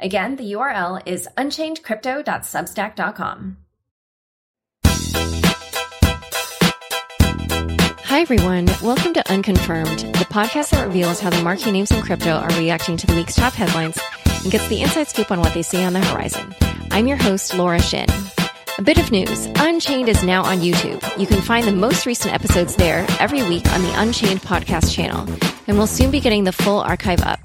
[0.00, 3.56] Again, the URL is unchainedcrypto.substack.com.
[8.04, 8.66] Hi, everyone.
[8.82, 12.96] Welcome to Unconfirmed, the podcast that reveals how the marquee names in crypto are reacting
[12.96, 13.98] to the week's top headlines
[14.42, 16.54] and gets the inside scoop on what they see on the horizon.
[16.90, 18.06] I'm your host, Laura Shin.
[18.78, 21.02] A bit of news Unchained is now on YouTube.
[21.18, 25.26] You can find the most recent episodes there every week on the Unchained podcast channel,
[25.68, 27.38] and we'll soon be getting the full archive up.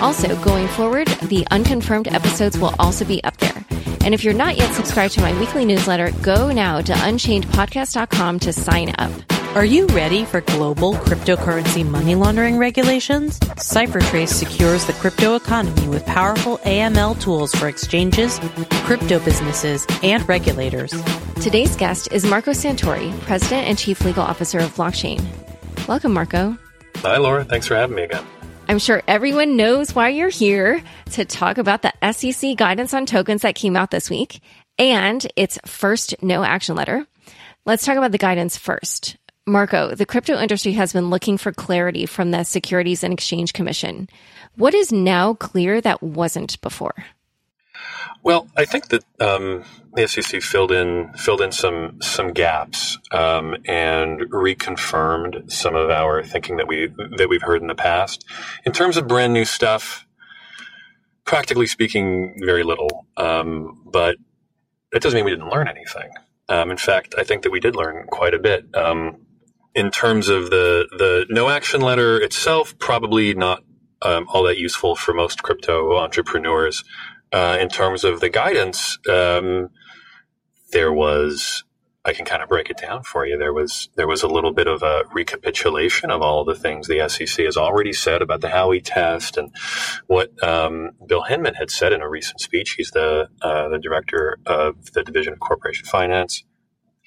[0.00, 3.64] Also, going forward, the unconfirmed episodes will also be up there.
[4.02, 8.52] And if you're not yet subscribed to my weekly newsletter, go now to unchainedpodcast.com to
[8.52, 9.10] sign up.
[9.56, 13.40] Are you ready for global cryptocurrency money laundering regulations?
[13.40, 18.38] CipherTrace secures the crypto economy with powerful AML tools for exchanges,
[18.84, 20.94] crypto businesses, and regulators.
[21.42, 25.20] Today's guest is Marco Santori, President and Chief Legal Officer of Blockchain.
[25.88, 26.56] Welcome, Marco.
[27.02, 27.44] Hi, Laura.
[27.44, 28.24] Thanks for having me again.
[28.68, 33.42] I'm sure everyone knows why you're here to talk about the SEC guidance on tokens
[33.42, 34.40] that came out this week
[34.78, 37.06] and its first no action letter.
[37.64, 39.16] Let's talk about the guidance first.
[39.46, 44.08] Marco, the crypto industry has been looking for clarity from the Securities and Exchange Commission.
[44.56, 46.94] What is now clear that wasn't before?
[48.22, 53.56] Well, I think that um, the SEC filled in filled in some some gaps um,
[53.66, 58.24] and reconfirmed some of our thinking that we that we've heard in the past.
[58.64, 60.06] In terms of brand new stuff,
[61.24, 63.06] practically speaking, very little.
[63.16, 64.16] Um, but
[64.92, 66.10] that doesn't mean we didn't learn anything.
[66.48, 68.66] Um, in fact, I think that we did learn quite a bit.
[68.74, 69.26] Um,
[69.74, 73.62] in terms of the the no action letter itself, probably not
[74.02, 76.84] um, all that useful for most crypto entrepreneurs.
[77.32, 79.70] Uh, in terms of the guidance, um,
[80.72, 81.64] there was
[82.02, 83.36] I can kind of break it down for you.
[83.36, 87.06] There was there was a little bit of a recapitulation of all the things the
[87.08, 89.54] SEC has already said about the Howey test and
[90.06, 92.74] what um, Bill Hinman had said in a recent speech.
[92.76, 96.44] He's the uh, the director of the Division of Corporation Finance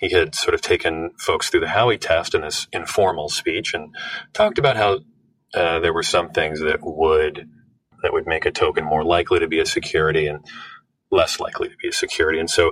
[0.04, 3.96] he had sort of taken folks through the Howey test in this informal speech and
[4.34, 5.00] talked about how
[5.54, 7.48] uh, there were some things that would
[8.04, 10.46] that would make a token more likely to be a security and
[11.12, 12.40] less likely to be a security.
[12.40, 12.72] And so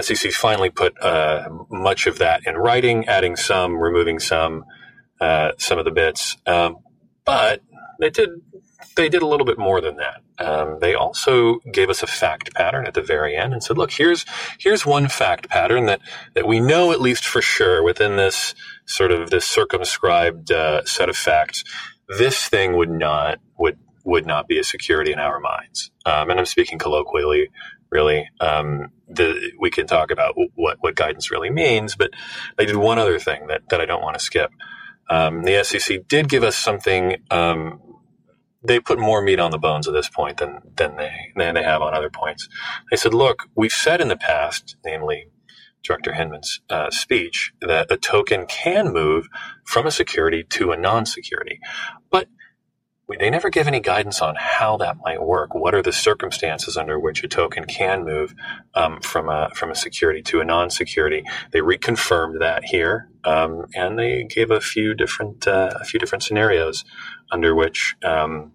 [0.00, 4.64] SEC finally put uh, much of that in writing, adding some, removing some,
[5.20, 6.36] uh, some of the bits.
[6.46, 6.78] Um,
[7.24, 7.62] but
[7.98, 8.30] they did
[8.96, 10.22] they did a little bit more than that.
[10.38, 13.90] Um, they also gave us a fact pattern at the very end and said, "Look,
[13.92, 14.24] here's
[14.58, 16.00] here's one fact pattern that
[16.34, 18.54] that we know at least for sure within this
[18.86, 21.64] sort of this circumscribed uh, set of facts.
[22.08, 26.40] This thing would not would would not be a security in our minds." Um, and
[26.40, 27.50] I'm speaking colloquially,
[27.90, 28.30] really.
[28.40, 32.12] Um, the, we can talk about what what guidance really means, but
[32.58, 34.52] I did one other thing that that I don't want to skip.
[35.10, 37.80] Um, the SEC did give us something um,
[38.64, 41.62] they put more meat on the bones at this point than than they than they
[41.62, 42.48] have on other points.
[42.90, 45.28] They said, "Look, we've said in the past, namely
[45.82, 49.28] Director Hinman's uh, speech, that a token can move
[49.64, 51.60] from a security to a non-security,
[52.10, 52.28] but."
[53.08, 55.54] They never give any guidance on how that might work.
[55.54, 58.34] What are the circumstances under which a token can move
[58.74, 61.22] um, from a from a security to a non-security?
[61.52, 66.24] They reconfirmed that here, um, and they gave a few different uh, a few different
[66.24, 66.84] scenarios
[67.30, 68.52] under which um,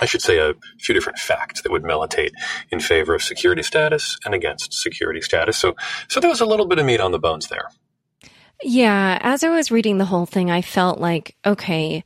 [0.00, 2.32] I should say, a few different facts that would militate
[2.70, 5.56] in favor of security status and against security status.
[5.56, 5.76] So,
[6.08, 7.68] so there was a little bit of meat on the bones there.
[8.62, 12.02] Yeah, as I was reading the whole thing, I felt like, okay,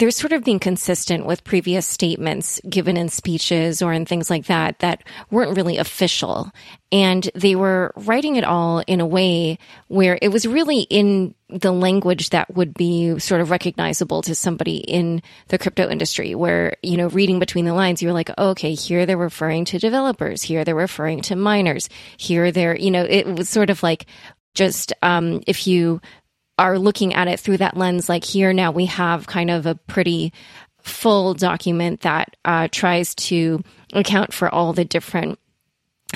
[0.00, 4.46] they're sort of being consistent with previous statements given in speeches or in things like
[4.46, 6.50] that that weren't really official.
[6.90, 9.58] And they were writing it all in a way
[9.88, 14.78] where it was really in the language that would be sort of recognizable to somebody
[14.78, 18.72] in the crypto industry, where, you know, reading between the lines, you're like, oh, okay,
[18.72, 23.26] here they're referring to developers, here they're referring to miners, here they're, you know, it
[23.26, 24.06] was sort of like,
[24.54, 26.00] just um, if you
[26.60, 29.74] are looking at it through that lens, like here now we have kind of a
[29.74, 30.30] pretty
[30.82, 33.64] full document that uh, tries to
[33.94, 35.38] account for all the different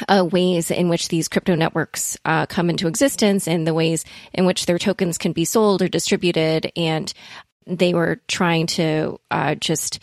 [0.06, 4.04] uh, ways in which these crypto networks uh, come into existence and the ways
[4.34, 6.70] in which their tokens can be sold or distributed.
[6.76, 7.10] And
[7.66, 9.98] they were trying to uh, just,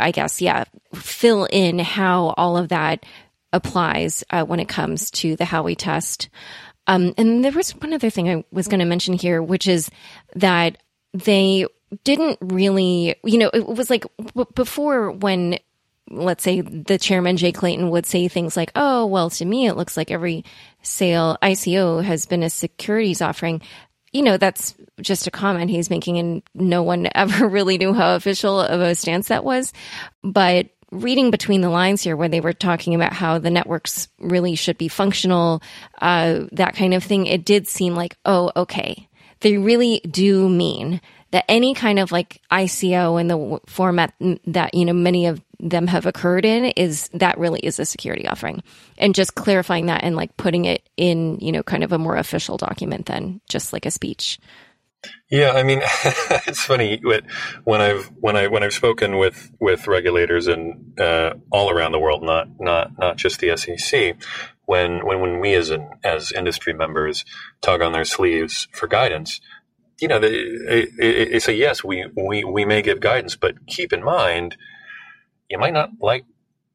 [0.00, 3.06] I guess, yeah, fill in how all of that
[3.52, 6.28] applies uh, when it comes to the Howey test.
[6.88, 9.90] Um, and there was one other thing I was going to mention here, which is
[10.34, 10.78] that
[11.12, 11.66] they
[12.02, 14.04] didn't really, you know, it was like
[14.54, 15.58] before when
[16.10, 19.76] let's say the chairman Jay Clayton would say things like, "Oh, well, to me it
[19.76, 20.44] looks like every
[20.82, 23.60] sale ICO has been a securities offering."
[24.12, 28.16] You know, that's just a comment he's making, and no one ever really knew how
[28.16, 29.72] official of a stance that was.
[30.22, 34.54] But reading between the lines here, where they were talking about how the networks really
[34.54, 35.62] should be functional,
[36.00, 39.08] uh, that kind of thing, it did seem like, oh, okay,
[39.40, 41.00] they really do mean
[41.30, 44.14] that any kind of like ICO in the format
[44.46, 48.26] that, you know, many of them have occurred in is that really is a security
[48.26, 48.62] offering
[48.96, 52.16] and just clarifying that and like putting it in, you know, kind of a more
[52.16, 54.38] official document than just like a speech.
[55.30, 55.80] Yeah, I mean,
[56.46, 57.00] it's funny
[57.64, 61.98] when I've when I when I've spoken with with regulators and uh, all around the
[61.98, 64.16] world, not not not just the SEC.
[64.64, 67.24] When when when we as an, as industry members
[67.60, 69.40] tug on their sleeves for guidance,
[70.00, 74.04] you know, they, they, say, yes, we, we, we may give guidance, but keep in
[74.04, 74.56] mind,
[75.50, 76.24] you might not like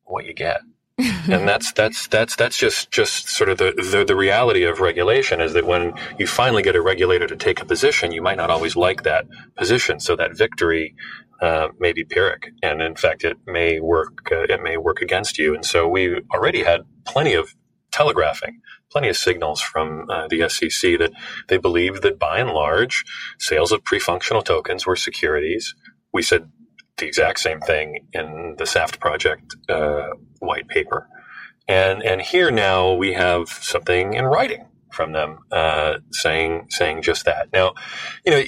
[0.03, 0.61] what you get.
[1.00, 5.42] And that's that's that's that's just just sort of the, the, the reality of regulation
[5.42, 8.51] is that when you finally get a regulator to take a position, you might not
[8.51, 9.25] always like that
[9.56, 10.00] position.
[10.00, 10.95] So that victory
[11.42, 15.40] uh, may be pyrrhic, and in fact, it may work uh, it may work against
[15.40, 15.56] you.
[15.56, 17.56] And so we already had plenty of
[17.92, 18.62] telegraphing
[18.94, 21.12] plenty of signals from uh, the SEC that
[21.48, 23.04] they believed that by and large,
[23.40, 25.74] sales of pre-functional tokens were securities.
[26.13, 26.51] We said
[26.98, 30.10] the exact same thing in the SAFT project uh,
[30.40, 31.07] white paper,
[31.68, 37.25] and and here now we have something in writing from them uh, saying saying just
[37.25, 37.50] that.
[37.51, 37.74] Now,
[38.25, 38.44] you know,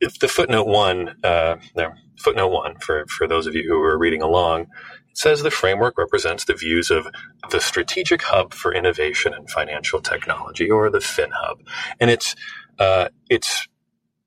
[0.00, 3.98] if the footnote one, uh, there, footnote one for for those of you who are
[3.98, 4.68] reading along,
[5.14, 7.08] says the framework represents the views of
[7.50, 11.60] the Strategic Hub for Innovation and Financial Technology, or the FinHub,
[12.00, 12.34] and it's
[12.78, 13.66] uh, it's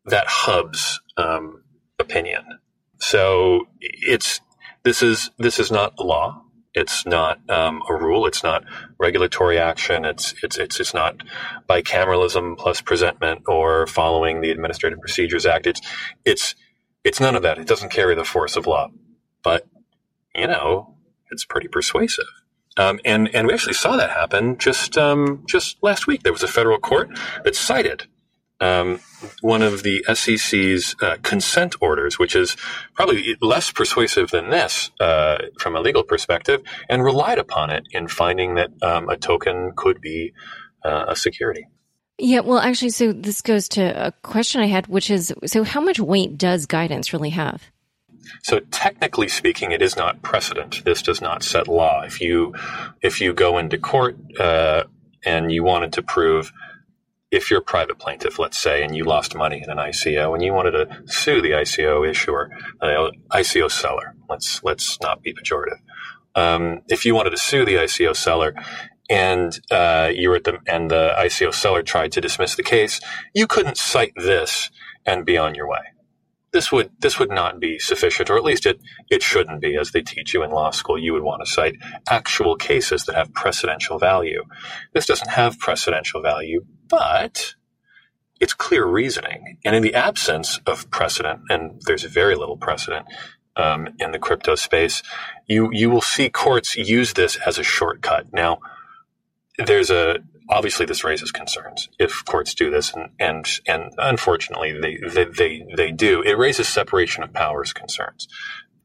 [0.06, 1.64] that hub's um,
[2.00, 2.44] opinion.
[3.00, 4.42] So it's
[4.84, 6.44] this is this is not law.
[6.74, 8.28] It's not um, a rule.
[8.28, 8.64] It's not
[9.00, 10.06] regulatory action.
[10.06, 11.24] It's it's it's it's not
[11.68, 15.68] bicameralism plus presentment or following the Administrative Procedures Act.
[15.68, 15.82] It's
[16.24, 16.56] it's
[17.04, 17.58] it's none of that.
[17.58, 18.90] It doesn't carry the force of law.
[19.44, 19.68] But
[20.36, 20.98] you know,
[21.32, 22.28] it's pretty persuasive.
[22.78, 26.24] Um, and and we actually saw that happen just um, just last week.
[26.24, 27.10] There was a federal court
[27.44, 28.06] that cited
[28.59, 29.00] um,
[29.42, 32.56] one of the SEC's uh, consent orders, which is
[32.94, 38.07] probably less persuasive than this uh, from a legal perspective, and relied upon it in
[38.07, 40.33] finding that um, a token could be
[40.83, 41.68] uh, a security.
[42.19, 45.81] Yeah, well, actually, so this goes to a question I had, which is so how
[45.81, 47.63] much weight does guidance really have?
[48.44, 50.83] So technically speaking, it is not precedent.
[50.83, 52.01] This does not set law.
[52.01, 52.56] If you
[53.01, 54.83] if you go into court uh,
[55.24, 56.51] and you wanted to prove
[57.31, 60.44] if you're a private plaintiff, let's say, and you lost money in an ICO and
[60.44, 62.50] you wanted to sue the ICO issuer,
[62.81, 65.79] uh, ICO seller, let's let's not be pejorative.
[66.35, 68.56] Um, if you wanted to sue the ICO seller
[69.09, 73.01] and uh, you were at the and the ICO seller tried to dismiss the case,
[73.33, 74.69] you couldn't cite this
[75.06, 75.79] and be on your way
[76.53, 78.79] this would this would not be sufficient, or at least it
[79.09, 80.97] it shouldn't be, as they teach you in law school.
[80.97, 81.75] You would want to cite
[82.09, 84.44] actual cases that have precedential value.
[84.93, 87.56] This doesn't have precedential value, but
[88.39, 89.58] it's clear reasoning.
[89.65, 93.08] And in the absence of precedent, and there's very little precedent
[93.56, 95.01] um, in the crypto space,
[95.48, 98.32] you you will see courts use this as a shortcut.
[98.32, 98.60] Now,
[99.58, 104.98] there's a obviously this raises concerns if courts do this and and, and unfortunately they,
[105.10, 108.27] they, they, they do it raises separation of powers concerns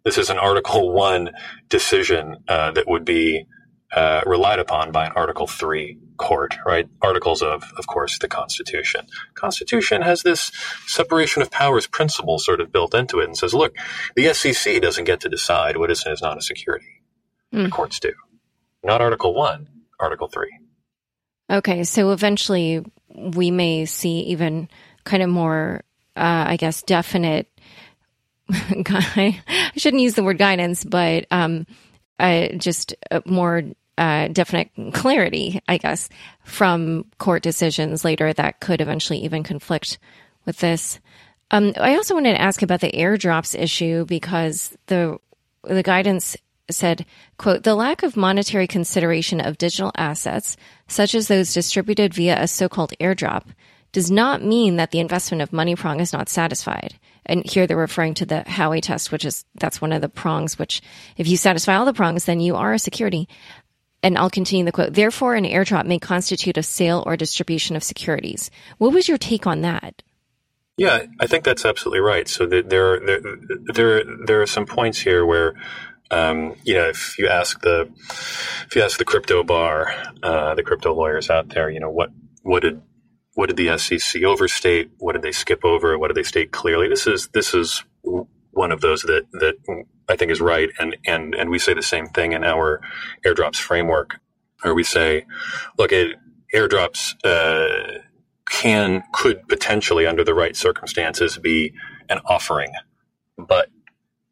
[0.05, 1.31] this is an article 1
[1.69, 3.47] decision uh, that would be
[3.95, 9.07] uh, relied upon by an article 3 court right articles of of course the constitution
[9.35, 10.53] constitution has this
[10.87, 13.75] separation of powers principle sort of built into it and says look
[14.15, 17.03] the sec doesn't get to decide what is and is not a security
[17.53, 17.65] mm.
[17.65, 18.13] the courts do
[18.85, 19.69] not article 1
[19.99, 20.49] article 3
[21.53, 22.83] Okay, so eventually
[23.15, 24.69] we may see even
[25.05, 25.83] kind of more,
[26.17, 27.47] uh, I guess, definite.
[28.51, 29.41] I
[29.77, 31.67] shouldn't use the word guidance, but um,
[32.19, 32.95] uh, just
[33.27, 33.63] more
[34.03, 36.09] uh, definite clarity, I guess,
[36.43, 39.99] from court decisions later that could eventually even conflict
[40.45, 40.99] with this.
[41.53, 45.19] Um, I also wanted to ask about the airdrops issue because the
[45.63, 46.37] the guidance
[46.69, 47.07] said,
[47.39, 50.57] quote, the lack of monetary consideration of digital assets,
[50.89, 53.45] such as those distributed via a so-called airdrop,
[53.93, 56.99] does not mean that the investment of money prong is not satisfied.
[57.25, 60.59] And here they're referring to the Howey test, which is, that's one of the prongs,
[60.59, 60.83] which
[61.17, 63.29] if you satisfy all the prongs, then you are a security.
[64.03, 64.95] And I'll continue the quote.
[64.95, 68.51] Therefore, an airdrop may constitute a sale or distribution of securities.
[68.79, 70.03] What was your take on that?
[70.77, 72.27] Yeah, I think that's absolutely right.
[72.27, 73.01] So there, there,
[73.75, 75.55] there, there are some points here where,
[76.11, 77.91] um, you know, if you ask the,
[78.67, 82.11] if you ask the crypto bar, uh, the crypto lawyers out there, you know, what,
[82.43, 82.81] what did,
[83.35, 84.91] what did the SEC overstate?
[84.99, 85.99] What did they skip over?
[85.99, 86.89] What did they state clearly?
[86.89, 89.55] This is, this is one of those that, that
[90.09, 90.71] I think is right.
[90.79, 92.81] And, and, and we say the same thing in our
[93.25, 94.19] airdrops framework,
[94.63, 95.27] where we say,
[95.79, 96.17] look, it,
[96.55, 98.01] airdrops, uh,
[98.49, 101.73] can could potentially under the right circumstances be
[102.11, 102.71] an offering
[103.39, 103.71] but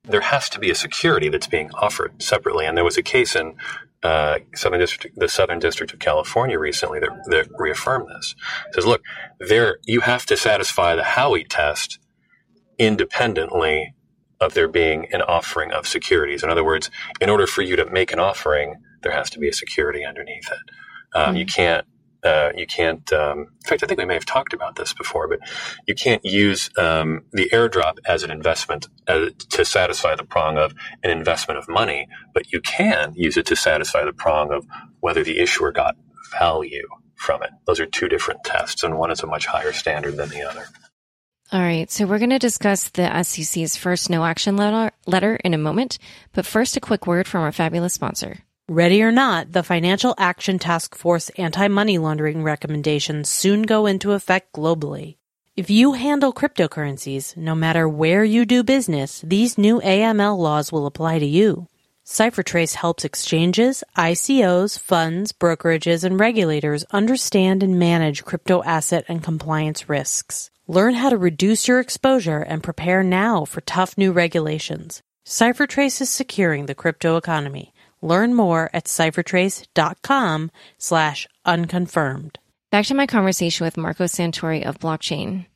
[0.04, 3.34] there has to be a security that's being offered separately and there was a case
[3.34, 3.54] in
[4.02, 8.34] uh, Southern District, the Southern District of California recently that, that reaffirmed this.
[8.68, 9.02] It says, look,
[9.38, 11.98] there you have to satisfy the Howey test
[12.78, 13.94] independently
[14.40, 16.42] of there being an offering of securities.
[16.42, 19.48] In other words, in order for you to make an offering, there has to be
[19.48, 20.74] a security underneath it.
[21.14, 21.36] Um, mm-hmm.
[21.36, 21.86] You can't
[22.22, 23.10] uh, you can't.
[23.12, 25.40] Um, in fact, I think we may have talked about this before, but
[25.86, 30.74] you can't use um, the airdrop as an investment uh, to satisfy the prong of
[31.02, 34.66] an investment of money, but you can use it to satisfy the prong of
[35.00, 35.96] whether the issuer got
[36.38, 37.50] value from it.
[37.66, 40.66] Those are two different tests, and one is a much higher standard than the other.
[41.52, 45.52] All right, so we're going to discuss the SEC's first no action letter, letter in
[45.52, 45.98] a moment,
[46.32, 48.38] but first, a quick word from our fabulous sponsor.
[48.68, 54.52] Ready or not, the Financial Action Task Force anti-money laundering recommendations soon go into effect
[54.52, 55.16] globally.
[55.56, 60.86] If you handle cryptocurrencies, no matter where you do business, these new AML laws will
[60.86, 61.66] apply to you.
[62.06, 69.88] CipherTrace helps exchanges, ICOs, funds, brokerages, and regulators understand and manage crypto asset and compliance
[69.88, 70.52] risks.
[70.70, 75.02] Learn how to reduce your exposure and prepare now for tough new regulations.
[75.26, 77.74] CipherTrace is securing the crypto economy.
[78.00, 82.38] Learn more at ciphertrace.com slash unconfirmed.
[82.70, 85.46] Back to my conversation with Marco Santori of Blockchain.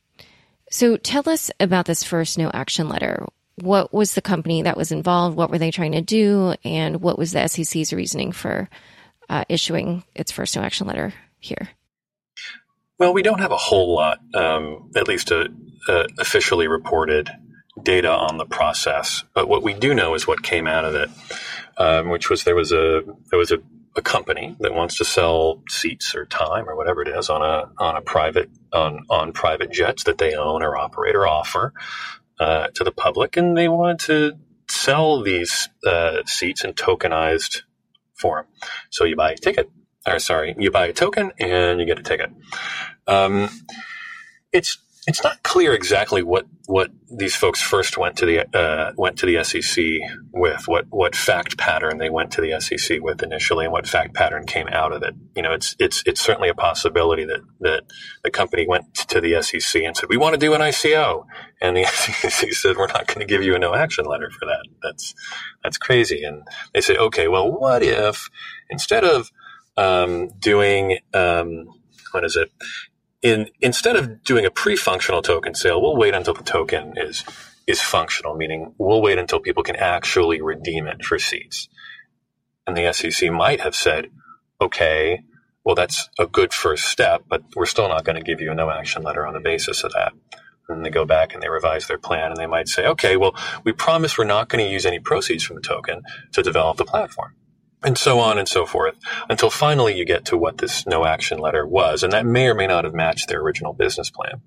[0.69, 3.25] So tell us about this first no action letter.
[3.61, 5.37] What was the company that was involved?
[5.37, 6.55] What were they trying to do?
[6.65, 8.69] And what was the SEC's reasoning for
[9.29, 11.69] uh, issuing its first no action letter here?
[12.97, 15.49] Well, we don't have a whole lot, um, at least a,
[15.87, 17.29] a officially reported
[17.81, 19.25] data on the process.
[19.33, 21.09] But what we do know is what came out of it
[21.77, 23.57] um, which was there was a there was a,
[23.95, 27.69] a, company that wants to sell seats or time or whatever it is on a
[27.77, 31.73] on a private on on private jets that they own or operate or offer
[32.39, 34.33] uh, to the public, and they wanted to
[34.67, 37.61] sell these uh, seats in tokenized
[38.13, 38.45] form.
[38.89, 39.69] So you buy a ticket,
[40.05, 42.31] or sorry, you buy a token and you get a ticket.
[43.07, 43.49] Um,
[44.51, 49.19] it's it's not clear exactly what what these folks first went to the uh, went
[49.19, 49.85] to the SEC
[50.31, 54.15] with what what fact pattern they went to the SEC with initially and what fact
[54.15, 55.13] pattern came out of it.
[55.35, 57.83] You know, it's it's it's certainly a possibility that that
[58.23, 61.25] the company went to the SEC and said we want to do an ICO,
[61.61, 61.85] and the
[62.29, 64.65] SEC said we're not going to give you a no action letter for that.
[64.81, 65.13] That's
[65.63, 66.23] that's crazy.
[66.23, 66.41] And
[66.73, 68.29] they say, okay, well, what if
[68.71, 69.29] instead of
[69.77, 71.67] um, doing um,
[72.11, 72.51] what is it?
[73.25, 77.23] in instead of doing a pre-functional token sale, we'll wait until the token is
[77.65, 81.67] is functional, meaning we'll wait until people can actually redeem it for seats.
[82.67, 84.09] And the SEC might have said,
[84.61, 85.23] okay,
[85.63, 88.55] well, that's a good first step, but we're still not going to give you a
[88.55, 90.13] no action letter on the basis of that.
[90.69, 93.35] And they go back and they revise their plan and they might say, okay, well,
[93.63, 96.03] we promise we're not going to use any proceeds from the token
[96.33, 97.35] to develop the platform
[97.83, 98.95] and so on and so forth
[99.29, 102.03] until finally you get to what this no action letter was.
[102.03, 104.41] And that may or may not have matched their original business plan.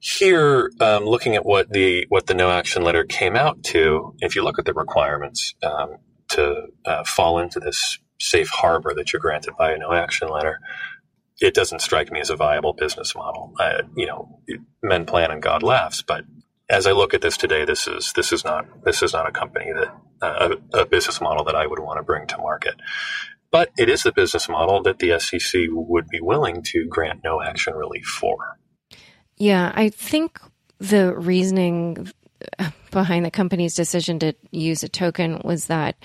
[0.00, 4.36] Here, um, looking at what the what the no action letter came out to, if
[4.36, 5.96] you look at the requirements um,
[6.28, 10.60] to uh, fall into this safe harbor that you're granted by a no action letter,
[11.40, 13.54] it doesn't strike me as a viable business model.
[13.96, 14.40] You know,
[14.82, 16.24] men plan and God laughs, but
[16.68, 19.32] as I look at this today, this is this is not this is not a
[19.32, 22.74] company that uh, a, a, business model that I would want to bring to market.
[23.50, 27.40] But it is the business model that the SEC would be willing to grant no
[27.40, 28.58] action relief for.
[29.36, 30.40] Yeah, I think
[30.78, 32.10] the reasoning
[32.90, 35.96] behind the company's decision to use a token was that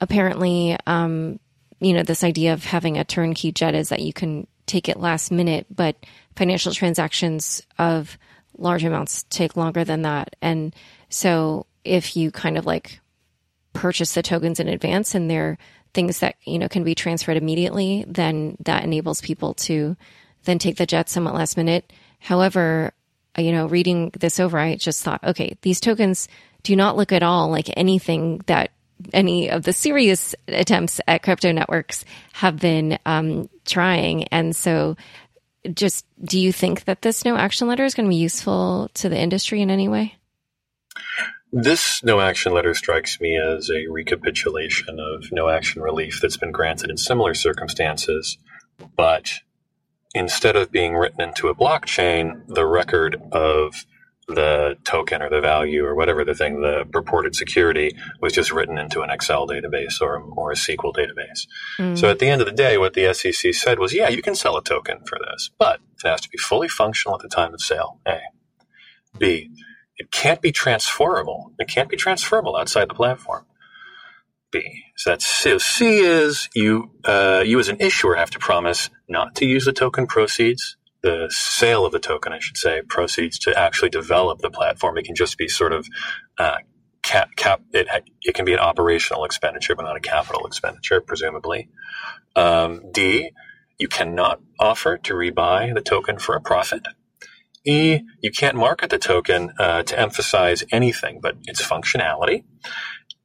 [0.00, 1.38] apparently, um,
[1.80, 4.98] you know, this idea of having a turnkey jet is that you can take it
[4.98, 5.96] last minute, but
[6.36, 8.16] financial transactions of
[8.56, 10.36] large amounts take longer than that.
[10.42, 10.74] And
[11.08, 13.00] so if you kind of like
[13.72, 15.58] purchase the tokens in advance and they're
[15.94, 19.96] things that, you know, can be transferred immediately, then that enables people to
[20.44, 21.92] then take the jet somewhat last minute.
[22.18, 22.92] However,
[23.36, 26.28] you know, reading this over, I just thought, okay, these tokens
[26.62, 28.70] do not look at all like anything that
[29.12, 34.24] any of the serious attempts at crypto networks have been um, trying.
[34.24, 34.96] And so,
[35.74, 39.08] just do you think that this no action letter is going to be useful to
[39.08, 40.14] the industry in any way?
[41.52, 46.52] This no action letter strikes me as a recapitulation of no action relief that's been
[46.52, 48.38] granted in similar circumstances,
[48.96, 49.30] but
[50.14, 53.84] instead of being written into a blockchain, the record of
[54.28, 58.78] the token or the value or whatever the thing, the purported security was just written
[58.78, 61.46] into an Excel database or, or a SQL database.
[61.78, 61.98] Mm.
[61.98, 64.34] So at the end of the day, what the SEC said was, yeah, you can
[64.34, 67.52] sell a token for this, but it has to be fully functional at the time
[67.52, 67.98] of sale.
[68.06, 68.20] A.
[69.18, 69.50] B
[70.02, 71.52] it can't be transferable.
[71.60, 73.44] It can't be transferable outside the platform.
[74.50, 74.84] B.
[74.96, 75.58] So that's C.
[75.60, 79.72] C is you, uh, you as an issuer have to promise not to use the
[79.72, 84.50] token proceeds, the sale of the token, I should say, proceeds to actually develop the
[84.50, 84.98] platform.
[84.98, 85.86] It can just be sort of,
[86.38, 86.58] uh,
[87.02, 87.88] cap, cap, it,
[88.22, 91.68] it can be an operational expenditure, but not a capital expenditure, presumably.
[92.36, 93.30] Um, D,
[93.78, 96.86] you cannot offer to rebuy the token for a profit.
[97.64, 102.44] E, you can't market the token uh, to emphasize anything but its functionality.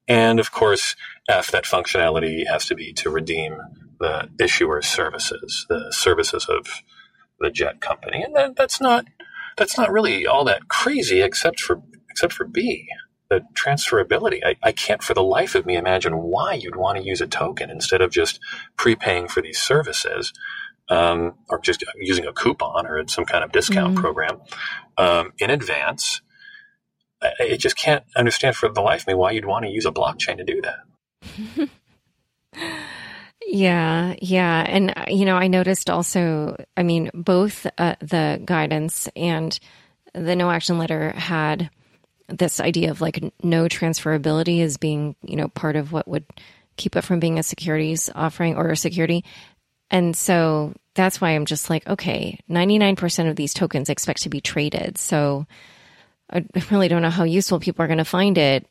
[0.08, 0.96] And of course,
[1.28, 3.58] F, that functionality has to be to redeem
[4.00, 6.68] the issuer's services, the services of
[7.40, 8.22] the jet company.
[8.22, 9.06] And that, that's not
[9.58, 12.88] that's not really all that crazy, except for except for B,
[13.30, 14.40] the transferability.
[14.46, 17.28] I, I can't for the life of me imagine why you'd want to use a
[17.28, 18.40] token instead of just
[18.78, 20.34] prepaying for these services
[20.90, 24.02] um, or just using a coupon or some kind of discount mm-hmm.
[24.02, 24.42] program
[24.98, 26.22] um, in advance.
[27.22, 29.86] I, I, just can't understand for the life of me why you'd want to use
[29.86, 31.70] a blockchain to do that.
[33.50, 34.66] yeah, yeah.
[34.68, 39.58] And, you know, I noticed also, I mean, both uh, the guidance and
[40.14, 41.70] the no action letter had
[42.28, 46.26] this idea of like no transferability as being, you know, part of what would
[46.76, 49.24] keep it from being a securities offering or a security.
[49.90, 54.42] And so that's why I'm just like, okay, 99% of these tokens expect to be
[54.42, 54.98] traded.
[54.98, 55.48] So
[56.30, 58.68] I really don't know how useful people are going to find it.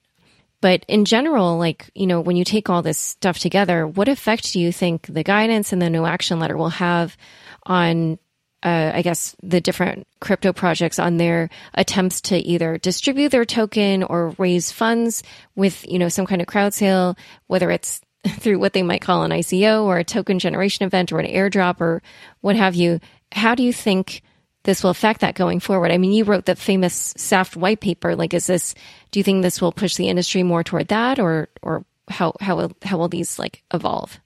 [0.61, 4.53] But in general, like, you know, when you take all this stuff together, what effect
[4.53, 7.17] do you think the guidance and the no action letter will have
[7.65, 8.19] on,
[8.63, 14.03] uh, I guess, the different crypto projects on their attempts to either distribute their token
[14.03, 15.23] or raise funds
[15.55, 17.17] with, you know, some kind of crowd sale,
[17.49, 21.21] whether it's through what they might call an ICO or a token generation event or
[21.21, 22.03] an airdrop or
[22.41, 22.99] what have you.
[23.33, 24.23] How do you think
[24.67, 25.91] this will affect that going forward?
[25.91, 28.15] I mean, you wrote the famous SAFT white paper.
[28.15, 28.75] Like, is this?
[29.11, 32.57] Do you think this will push the industry more toward that, or or how how
[32.57, 34.21] will, how will these like evolve?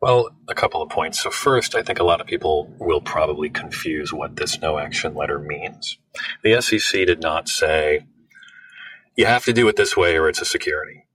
[0.00, 1.22] Well, a couple of points.
[1.22, 5.14] So first, I think a lot of people will probably confuse what this no action
[5.14, 5.96] letter means.
[6.42, 8.04] The SEC did not say
[9.16, 11.06] you have to do it this way or it's a security.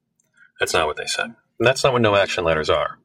[0.59, 1.25] That's not what they said.
[1.25, 2.97] And that's not what no action letters are.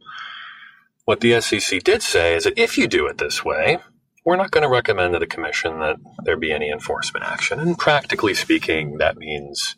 [1.04, 3.78] What the SEC did say is that if you do it this way,
[4.26, 7.60] we're not going to recommend to the commission that there be any enforcement action.
[7.60, 9.76] And practically speaking, that means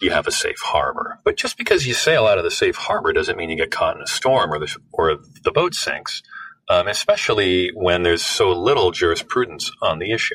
[0.00, 1.18] you have a safe harbor.
[1.24, 3.96] But just because you sail out of the safe harbor doesn't mean you get caught
[3.96, 6.22] in a storm or the, or the boat sinks
[6.70, 10.34] um, especially when there's so little jurisprudence on the issue.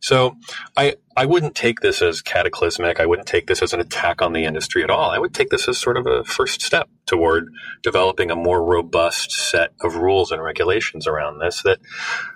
[0.00, 0.36] So
[0.76, 3.00] I, I wouldn't take this as cataclysmic.
[3.00, 5.10] I wouldn't take this as an attack on the industry at all.
[5.10, 7.48] I would take this as sort of a first step toward
[7.82, 11.80] developing a more robust set of rules and regulations around this that,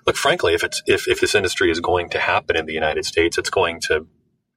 [0.04, 3.04] look, frankly, if it's, if, if this industry is going to happen in the United
[3.04, 4.06] States, it's going to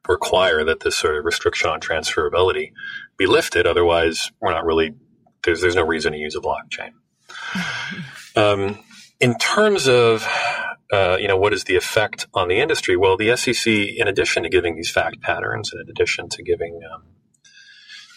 [0.09, 2.71] require that this sort of restriction on transferability
[3.17, 3.67] be lifted.
[3.67, 4.95] Otherwise, we're not really,
[5.43, 6.93] there's, there's no reason to use a blockchain.
[8.35, 8.79] Um,
[9.19, 10.27] in terms of
[10.91, 12.97] uh, you know what is the effect on the industry?
[12.97, 16.79] Well, the SEC, in addition to giving these fact patterns, and in addition to giving
[16.93, 17.03] um,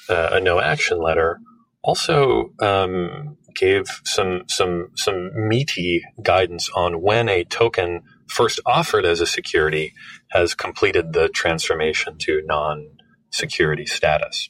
[0.09, 1.39] uh, a no action letter,
[1.83, 9.21] also um, gave some some some meaty guidance on when a token first offered as
[9.21, 9.93] a security
[10.31, 14.49] has completed the transformation to non-security status,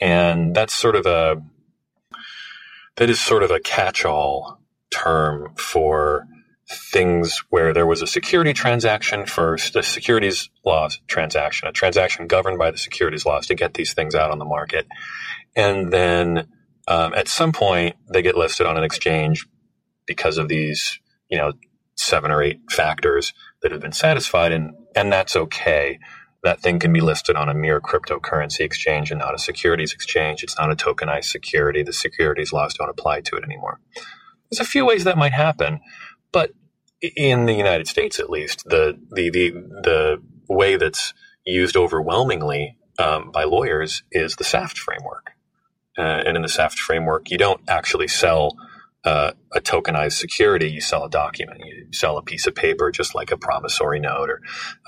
[0.00, 1.40] and that's sort of a
[2.96, 4.60] that is sort of a catch-all
[4.94, 6.26] term for
[6.70, 12.58] things where there was a security transaction first, a securities laws transaction, a transaction governed
[12.58, 14.86] by the securities laws to get these things out on the market.
[15.56, 16.48] And then
[16.88, 19.46] um, at some point, they get listed on an exchange
[20.06, 21.52] because of these, you know,
[21.96, 25.98] seven or eight factors that have been satisfied, and, and that's okay.
[26.42, 30.42] That thing can be listed on a mere cryptocurrency exchange and not a securities exchange.
[30.42, 31.82] It's not a tokenized security.
[31.82, 33.80] The securities laws don't apply to it anymore.
[34.50, 35.80] There's a few ways that might happen,
[36.32, 36.52] but
[37.16, 39.50] in the United States, at least, the the the,
[39.84, 41.14] the way that's
[41.46, 45.24] used overwhelmingly um, by lawyers is the SAFT framework.
[45.98, 48.56] uh, and in the SAFT framework, you don't actually sell
[49.04, 50.70] uh, a tokenized security.
[50.70, 51.60] You sell a document.
[51.64, 54.42] You sell a piece of paper, just like a promissory note or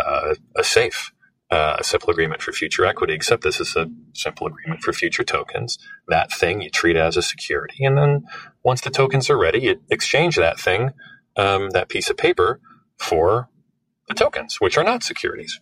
[0.04, 1.12] uh, a safe.
[1.50, 5.24] Uh, a simple agreement for future equity, except this is a simple agreement for future
[5.24, 5.78] tokens.
[6.08, 7.84] That thing you treat as a security.
[7.84, 8.26] And then
[8.66, 10.90] once the tokens are ready, you exchange that thing,
[11.36, 12.60] um, that piece of paper,
[12.98, 13.48] for
[14.08, 15.60] the tokens, which are not securities.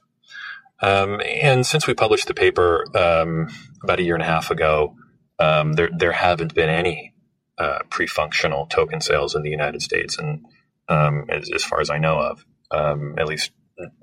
[0.80, 3.48] Um, and since we published the paper um,
[3.82, 4.96] about a year and a half ago,
[5.38, 7.12] um, there there haven't been any
[7.58, 10.46] uh, pre-functional token sales in the United States, and
[10.88, 13.52] um, as, as, far as I know of, um, at least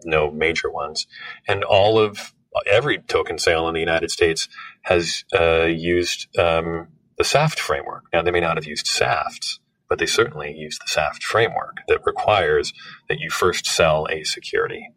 [0.04, 1.08] no major ones.
[1.48, 2.36] And all of
[2.68, 4.48] every token sale in the United States
[4.84, 6.90] has uh, used um,
[7.22, 8.04] the SAFT framework.
[8.12, 12.06] Now, they may not have used SAFTs, but they certainly use the SAFT framework that
[12.06, 12.74] requires
[13.10, 14.90] that you first sell a security,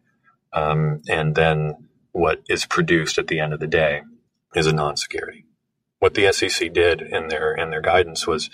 [0.51, 4.01] um, and then what is produced at the end of the day
[4.55, 5.45] is a non-security
[6.05, 8.51] what the SEC did in their in their guidance was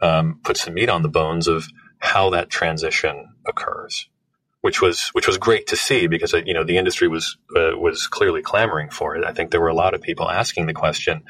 [0.00, 1.66] um, put some meat on the bones of
[1.98, 4.08] how that transition occurs,
[4.60, 7.76] which was which was great to see because uh, you know the industry was uh,
[7.76, 9.24] was clearly clamoring for it.
[9.24, 11.24] I think there were a lot of people asking the question,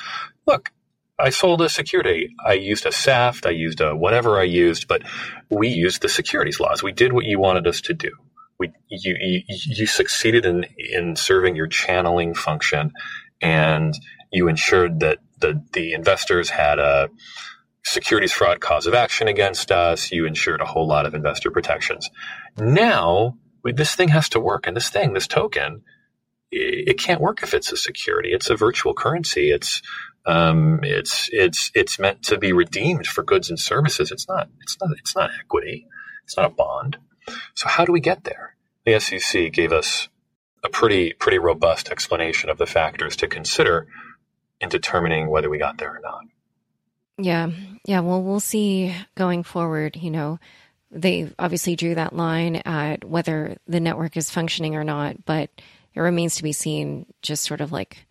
[0.47, 0.71] "Look,
[1.19, 2.35] I sold a security.
[2.45, 3.47] I used a SAFT.
[3.47, 5.03] I used a whatever I used, but
[5.49, 6.83] we used the securities laws.
[6.83, 8.11] We did what you wanted us to do.
[8.59, 12.93] We you you, you succeeded in in serving your channeling function,
[13.41, 13.95] and
[14.33, 17.11] you ensured that the the investors had a
[17.85, 20.11] securities fraud cause of action against us.
[20.11, 22.11] You ensured a whole lot of investor protections.
[22.57, 25.83] Now this thing has to work, and this thing, this token,
[26.51, 28.31] it can't work if it's a security.
[28.33, 29.51] It's a virtual currency.
[29.51, 29.83] It's
[30.27, 34.11] um, it's it's it's meant to be redeemed for goods and services.
[34.11, 35.87] It's not it's not it's not equity.
[36.25, 36.99] It's not a bond.
[37.55, 38.57] So how do we get there?
[38.85, 40.09] The SEC gave us
[40.63, 43.87] a pretty pretty robust explanation of the factors to consider
[44.61, 46.25] in determining whether we got there or not.
[47.19, 47.51] Yeah.
[47.87, 48.01] Yeah.
[48.01, 49.97] Well, we'll see going forward.
[49.97, 50.39] You know,
[50.91, 55.51] they obviously drew that line at whether the network is functioning or not, but
[55.95, 58.07] it remains to be seen just sort of like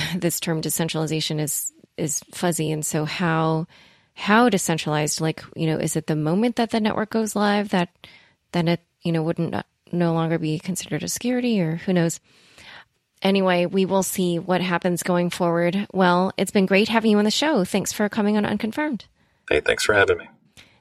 [0.16, 3.66] this term decentralization is is fuzzy and so how
[4.14, 7.90] how decentralized like you know is it the moment that the network goes live that
[8.52, 12.18] then it you know wouldn't uh, no longer be considered a security or who knows
[13.22, 15.86] anyway, we will see what happens going forward.
[15.92, 17.64] Well, it's been great having you on the show.
[17.64, 19.06] Thanks for coming on Unconfirmed.
[19.48, 20.28] Hey, thanks for having me.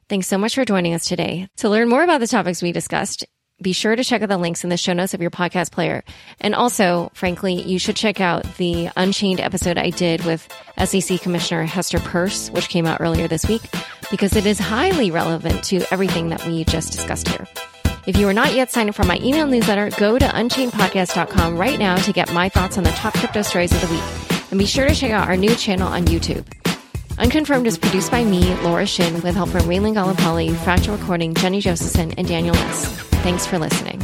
[0.10, 1.47] Thanks so much for joining us today.
[1.58, 3.26] To learn more about the topics we discussed,
[3.62, 6.04] be sure to check out the links in the show notes of your podcast player.
[6.39, 10.47] And also, frankly, you should check out the Unchained episode I did with
[10.84, 13.62] SEC Commissioner Hester Peirce, which came out earlier this week,
[14.10, 17.47] because it is highly relevant to everything that we just discussed here.
[18.08, 21.78] If you are not yet signed up for my email newsletter, go to unchainedpodcast.com right
[21.78, 24.52] now to get my thoughts on the top crypto stories of the week.
[24.52, 26.45] And be sure to check out our new channel on YouTube.
[27.22, 31.62] Unconfirmed is produced by me, Laura Shin, with help from Raylan Gallipoli, Fractal Recording, Jenny
[31.62, 32.86] Josephson, and Daniel Nuss.
[33.22, 34.02] Thanks for listening.